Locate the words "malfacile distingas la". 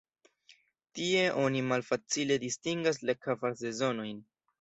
1.71-3.15